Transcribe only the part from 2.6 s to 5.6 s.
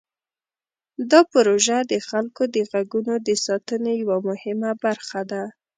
غږونو د ساتنې یوه مهمه برخه ده.